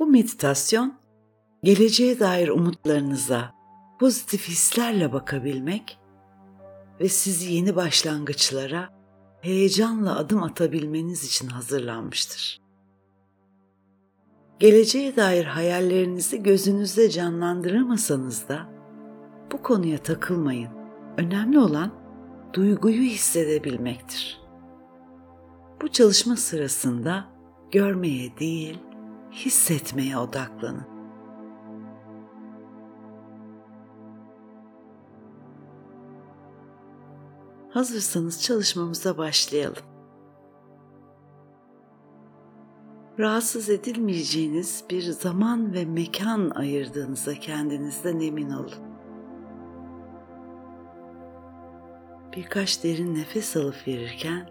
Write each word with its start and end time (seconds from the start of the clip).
Bu 0.00 0.06
meditasyon 0.06 0.94
geleceğe 1.62 2.20
dair 2.20 2.48
umutlarınıza 2.48 3.54
pozitif 3.98 4.48
hislerle 4.48 5.12
bakabilmek 5.12 5.98
ve 7.00 7.08
sizi 7.08 7.52
yeni 7.52 7.76
başlangıçlara 7.76 8.88
heyecanla 9.40 10.18
adım 10.18 10.42
atabilmeniz 10.42 11.24
için 11.24 11.48
hazırlanmıştır. 11.48 12.60
Geleceğe 14.58 15.16
dair 15.16 15.44
hayallerinizi 15.44 16.42
gözünüzde 16.42 17.10
canlandıramasanız 17.10 18.48
da 18.48 18.68
bu 19.52 19.62
konuya 19.62 19.98
takılmayın. 19.98 20.70
Önemli 21.16 21.58
olan 21.58 21.94
duyguyu 22.52 23.02
hissedebilmektir. 23.02 24.40
Bu 25.82 25.88
çalışma 25.88 26.36
sırasında 26.36 27.24
görmeye 27.70 28.38
değil, 28.38 28.78
hissetmeye 29.32 30.18
odaklanın. 30.18 30.86
Hazırsanız 37.70 38.42
çalışmamıza 38.42 39.18
başlayalım. 39.18 39.82
Rahatsız 43.18 43.70
edilmeyeceğiniz 43.70 44.84
bir 44.90 45.02
zaman 45.02 45.72
ve 45.72 45.84
mekan 45.84 46.50
ayırdığınıza 46.50 47.34
kendinizden 47.34 48.20
emin 48.20 48.50
olun. 48.50 48.90
Birkaç 52.36 52.84
derin 52.84 53.14
nefes 53.14 53.56
alıp 53.56 53.88
verirken 53.88 54.50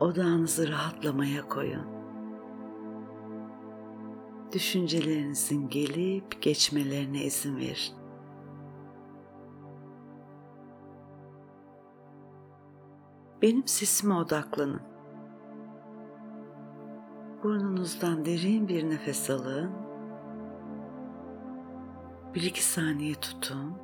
odağınızı 0.00 0.68
rahatlamaya 0.68 1.48
koyun. 1.48 2.01
Düşüncelerinizin 4.52 5.68
gelip 5.68 6.42
geçmelerine 6.42 7.24
izin 7.24 7.56
verin. 7.56 8.02
Benim 13.42 13.66
sesime 13.66 14.14
odaklanın. 14.14 14.80
Burnunuzdan 17.42 18.24
derin 18.24 18.68
bir 18.68 18.90
nefes 18.90 19.30
alın. 19.30 19.70
Bir 22.34 22.42
iki 22.42 22.64
saniye 22.64 23.14
tutun. 23.14 23.74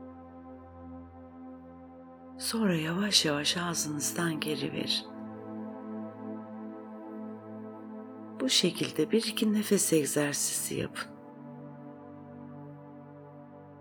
Sonra 2.38 2.74
yavaş 2.74 3.24
yavaş 3.24 3.56
ağzınızdan 3.56 4.40
geri 4.40 4.72
verin. 4.72 5.17
Bu 8.40 8.48
şekilde 8.48 9.10
bir 9.10 9.22
iki 9.22 9.52
nefes 9.52 9.92
egzersizi 9.92 10.74
yapın. 10.74 11.10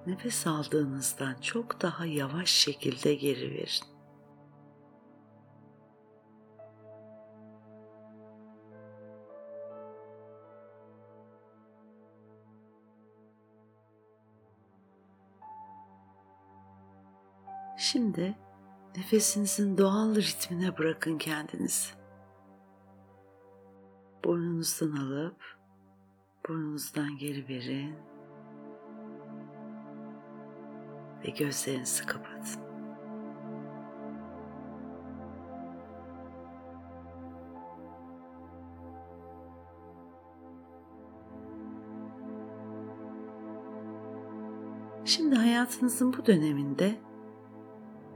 Nefes 0.08 0.48
aldığınızdan 0.48 1.36
çok 1.42 1.82
daha 1.82 2.06
yavaş 2.06 2.50
şekilde 2.50 3.16
geri 3.16 3.52
verin. 3.52 3.98
Şimdi 17.78 18.36
nefesinizin 18.98 19.78
doğal 19.78 20.16
ritmine 20.16 20.78
bırakın 20.78 21.18
kendinizi. 21.18 22.07
Burnunuzdan 24.24 24.92
alıp 24.92 25.58
burnunuzdan 26.48 27.18
geri 27.18 27.48
verin 27.48 27.96
ve 31.26 31.30
gözlerinizi 31.30 32.06
kapatın. 32.06 32.68
Şimdi 45.06 45.36
hayatınızın 45.36 46.14
bu 46.14 46.26
döneminde 46.26 46.96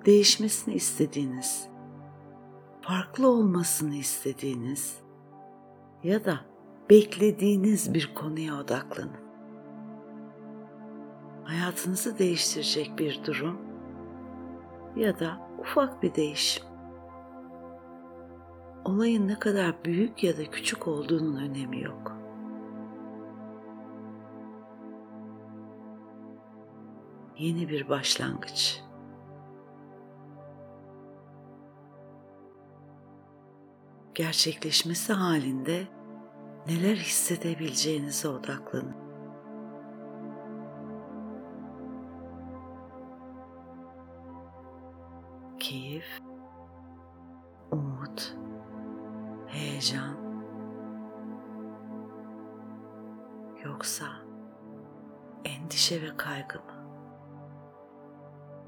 değişmesini 0.05 0.73
istediğiniz, 0.73 1.67
farklı 2.81 3.27
olmasını 3.27 3.95
istediğiniz 3.95 4.97
ya 6.03 6.25
da 6.25 6.39
beklediğiniz 6.89 7.93
bir 7.93 8.13
konuya 8.15 8.55
odaklanın. 8.59 9.21
Hayatınızı 11.43 12.19
değiştirecek 12.19 12.99
bir 12.99 13.21
durum 13.25 13.57
ya 14.95 15.19
da 15.19 15.49
ufak 15.59 16.03
bir 16.03 16.15
değişim. 16.15 16.63
Olayın 18.85 19.27
ne 19.27 19.39
kadar 19.39 19.85
büyük 19.85 20.23
ya 20.23 20.37
da 20.37 20.51
küçük 20.51 20.87
olduğunun 20.87 21.35
önemi 21.35 21.81
yok. 21.81 22.17
Yeni 27.37 27.69
bir 27.69 27.89
başlangıç. 27.89 28.81
Gerçekleşmesi 34.15 35.13
halinde 35.13 35.87
neler 36.67 36.95
hissedebileceğinize 36.95 38.27
odaklanın. 38.27 38.95
Keyif, 45.59 46.19
umut, 47.71 48.35
heyecan 49.47 50.17
yoksa 53.65 54.05
endişe 55.45 56.01
ve 56.01 56.17
kaygı 56.17 56.57
mı? 56.57 56.81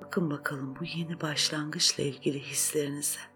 Bakın 0.02 0.32
bakalım 0.32 0.76
bu 0.80 0.86
yeni 0.86 1.22
başlangıçla 1.22 2.04
ilgili 2.04 2.40
hislerinize. 2.40 3.33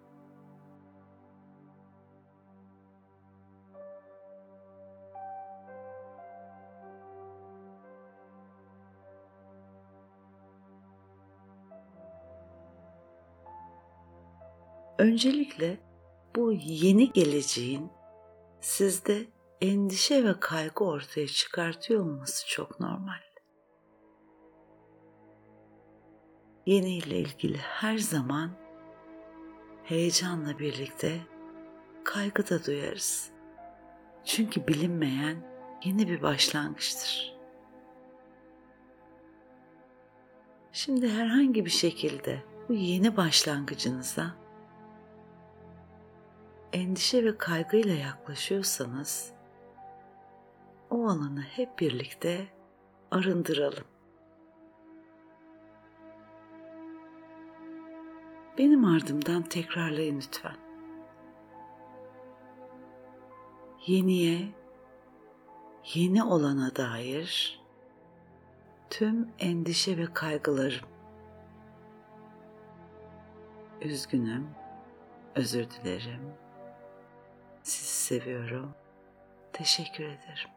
Öncelikle 14.97 15.77
bu 16.35 16.51
yeni 16.51 17.11
geleceğin 17.11 17.89
sizde 18.61 19.25
endişe 19.61 20.23
ve 20.23 20.39
kaygı 20.39 20.83
ortaya 20.83 21.27
çıkartıyor 21.27 22.01
olması 22.01 22.47
çok 22.47 22.79
normal. 22.79 23.27
Yeni 26.65 26.97
ile 26.97 27.19
ilgili 27.19 27.57
her 27.57 27.97
zaman 27.97 28.51
heyecanla 29.83 30.59
birlikte 30.59 31.19
kaygı 32.03 32.49
da 32.49 32.65
duyarız. 32.65 33.31
Çünkü 34.25 34.67
bilinmeyen 34.67 35.37
yeni 35.83 36.07
bir 36.07 36.21
başlangıçtır. 36.21 37.37
Şimdi 40.71 41.09
herhangi 41.09 41.65
bir 41.65 41.69
şekilde 41.69 42.43
bu 42.69 42.73
yeni 42.73 43.17
başlangıcınıza 43.17 44.46
endişe 46.73 47.25
ve 47.25 47.37
kaygıyla 47.37 47.93
yaklaşıyorsanız 47.93 49.33
o 50.89 51.07
alanı 51.07 51.41
hep 51.41 51.79
birlikte 51.79 52.47
arındıralım. 53.11 53.83
Benim 58.57 58.85
ardımdan 58.85 59.43
tekrarlayın 59.43 60.17
lütfen. 60.17 60.57
Yeniye, 63.85 64.47
yeni 65.93 66.23
olana 66.23 66.75
dair 66.75 67.61
tüm 68.89 69.29
endişe 69.39 69.97
ve 69.97 70.13
kaygılarım. 70.13 70.89
Üzgünüm, 73.81 74.47
özür 75.35 75.69
dilerim 75.69 76.46
sizi 77.67 77.87
seviyorum. 77.87 78.75
Teşekkür 79.53 80.03
ederim. 80.03 80.49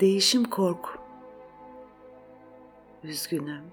Değişim 0.00 0.44
korku. 0.44 0.90
Üzgünüm. 3.02 3.72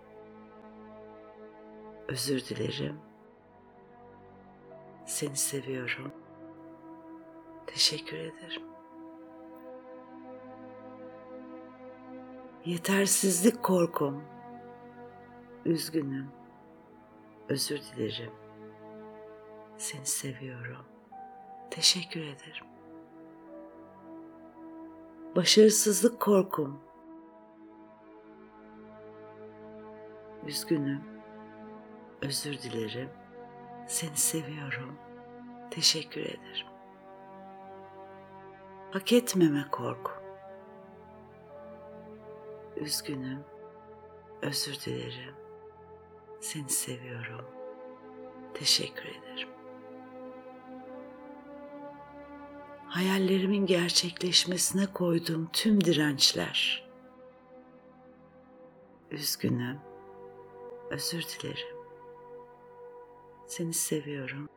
Özür 2.07 2.45
dilerim. 2.45 2.99
Seni 5.05 5.37
seviyorum. 5.37 6.11
Teşekkür 7.67 8.17
ederim. 8.17 8.63
Yetersizlik 12.65 13.63
korkum. 13.63 14.23
Üzgünüm. 15.65 16.42
Özür 17.49 17.81
dilerim. 17.81 18.31
Seni 19.77 20.05
seviyorum. 20.05 20.85
Teşekkür 21.71 22.21
ederim. 22.21 22.65
Başarısızlık 25.35 26.19
korkum. 26.19 26.79
Üzgünüm. 30.47 31.03
Özür 32.21 32.61
dilerim. 32.61 33.09
Seni 33.87 34.17
seviyorum. 34.17 34.97
Teşekkür 35.71 36.21
ederim. 36.21 36.67
Hak 38.91 39.13
etmeme 39.13 39.65
korku. 39.71 40.11
Üzgünüm. 42.75 43.43
Özür 44.41 44.79
dilerim. 44.85 45.42
Seni 46.43 46.69
seviyorum. 46.69 47.45
Teşekkür 48.53 49.05
ederim. 49.05 49.49
Hayallerimin 52.87 53.65
gerçekleşmesine 53.65 54.85
koyduğum 54.93 55.49
tüm 55.53 55.83
dirençler. 55.83 56.89
Üzgünüm. 59.11 59.79
Özür 60.89 61.23
dilerim. 61.23 61.77
Seni 63.47 63.73
seviyorum. 63.73 64.49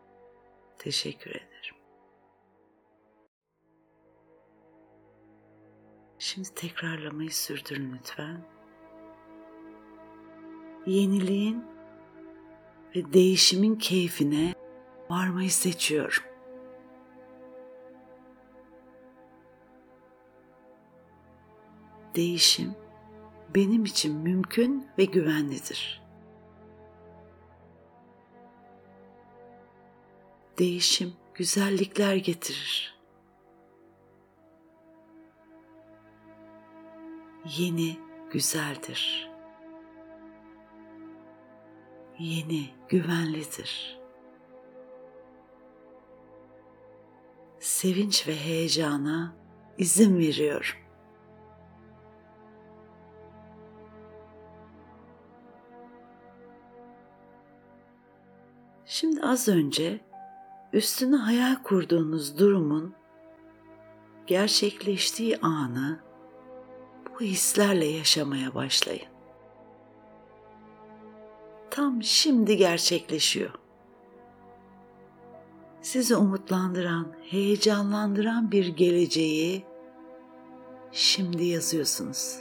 Teşekkür 0.78 1.30
ederim. 1.30 1.76
Şimdi 6.18 6.54
tekrarlamayı 6.54 7.30
sürdürün 7.30 7.94
lütfen. 7.94 8.44
Yeniliğin 10.86 11.75
ve 12.96 13.12
değişimin 13.12 13.76
keyfine 13.76 14.54
varmayı 15.10 15.50
seçiyorum. 15.50 16.22
Değişim 22.14 22.74
benim 23.54 23.84
için 23.84 24.16
mümkün 24.16 24.88
ve 24.98 25.04
güvenlidir. 25.04 26.02
Değişim 30.58 31.12
güzellikler 31.34 32.16
getirir. 32.16 32.96
Yeni 37.58 37.98
güzeldir. 38.30 39.35
Yeni 42.18 42.70
güvenlidir. 42.88 44.00
Sevinç 47.60 48.28
ve 48.28 48.36
heyecana 48.36 49.36
izin 49.78 50.18
veriyorum. 50.18 50.76
Şimdi 58.86 59.22
az 59.22 59.48
önce 59.48 60.00
üstüne 60.72 61.16
hayal 61.16 61.62
kurduğunuz 61.62 62.38
durumun 62.38 62.94
gerçekleştiği 64.26 65.36
anı 65.36 66.00
bu 67.10 67.20
hislerle 67.20 67.86
yaşamaya 67.86 68.54
başlayın. 68.54 69.15
Tam 71.76 72.02
şimdi 72.02 72.56
gerçekleşiyor. 72.56 73.50
Sizi 75.82 76.16
umutlandıran, 76.16 77.12
heyecanlandıran 77.30 78.50
bir 78.50 78.66
geleceği 78.66 79.64
şimdi 80.92 81.44
yazıyorsunuz. 81.44 82.38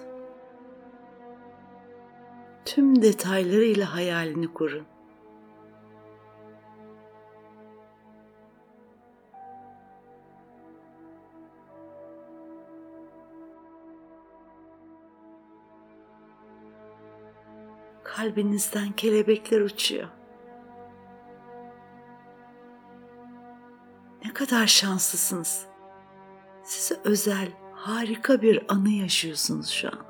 Tüm 2.65 3.01
detaylarıyla 3.01 3.93
hayalini 3.93 4.53
kurun. 4.53 4.85
Kalbinizden 18.25 18.91
kelebekler 18.91 19.61
uçuyor. 19.61 20.07
Ne 24.25 24.33
kadar 24.33 24.67
şanslısınız. 24.67 25.65
Size 26.63 26.99
özel, 27.03 27.51
harika 27.73 28.41
bir 28.41 28.63
anı 28.67 28.89
yaşıyorsunuz 28.89 29.69
şu 29.69 29.87
anda. 29.87 30.05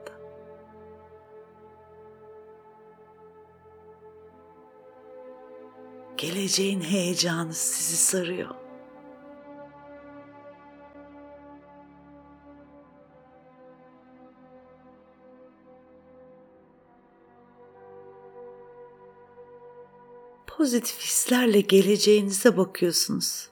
Geleceğin 6.17 6.81
heyecanı 6.81 7.53
sizi 7.53 7.97
sarıyor. 7.97 8.64
Pozitif 20.57 20.99
hislerle 21.01 21.61
geleceğinize 21.61 22.57
bakıyorsunuz. 22.57 23.51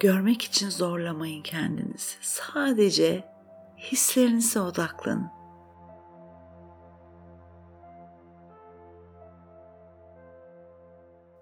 Görmek 0.00 0.42
için 0.42 0.70
zorlamayın 0.70 1.42
kendinizi. 1.42 2.16
Sadece 2.20 3.24
hislerinize 3.78 4.60
odaklanın. 4.60 5.30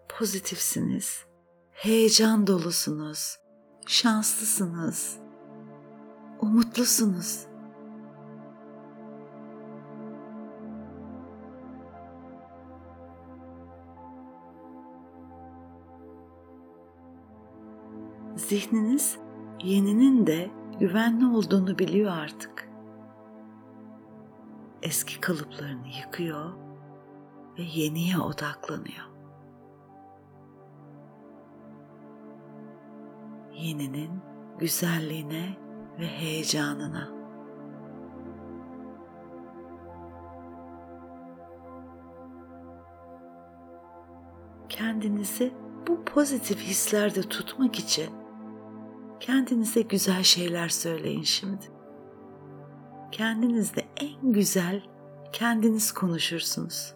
Pozitifsiniz, 0.09 1.25
heyecan 1.71 2.47
dolusunuz, 2.47 3.39
şanslısınız, 3.87 5.17
umutlusunuz. 6.41 7.50
Zihniniz 18.51 19.19
yeninin 19.63 20.27
de 20.27 20.51
güvenli 20.81 21.27
olduğunu 21.27 21.79
biliyor 21.79 22.13
artık. 22.13 22.71
Eski 24.83 25.21
kalıplarını 25.21 25.89
yıkıyor 25.89 26.53
ve 27.59 27.63
yeniye 27.63 28.19
odaklanıyor. 28.19 29.07
Yeninin 33.53 34.11
güzelliğine 34.59 35.57
ve 35.99 36.07
heyecanına. 36.07 37.09
Kendinizi 44.69 45.53
bu 45.89 46.05
pozitif 46.05 46.61
hislerde 46.61 47.23
tutmak 47.23 47.79
için 47.79 48.20
Kendinize 49.21 49.83
güzel 49.83 50.23
şeyler 50.23 50.69
söyleyin 50.69 51.23
şimdi. 51.23 51.65
Kendinizle 53.13 53.89
en 53.97 54.33
güzel 54.33 54.83
kendiniz 55.33 55.93
konuşursunuz. 55.93 56.95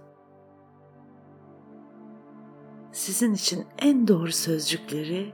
Sizin 2.92 3.34
için 3.34 3.66
en 3.78 4.08
doğru 4.08 4.32
sözcükleri 4.32 5.32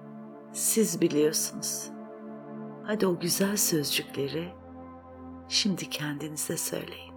siz 0.52 1.00
biliyorsunuz. 1.00 1.90
Hadi 2.84 3.06
o 3.06 3.20
güzel 3.20 3.56
sözcükleri 3.56 4.48
şimdi 5.48 5.90
kendinize 5.90 6.56
söyleyin. 6.56 7.09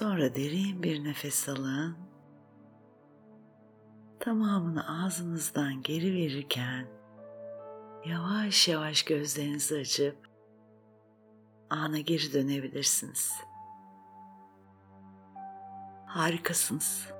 Sonra 0.00 0.34
derin 0.34 0.82
bir 0.82 1.04
nefes 1.04 1.48
alın. 1.48 1.96
tamamını 4.20 5.04
ağzınızdan 5.04 5.82
geri 5.82 6.14
verirken 6.14 6.86
yavaş 8.06 8.68
yavaş 8.68 9.02
gözlerinizi 9.02 9.78
açıp 9.78 10.16
ana 11.70 12.00
geri 12.00 12.32
dönebilirsiniz. 12.32 13.32
Harikasınız. 16.06 17.19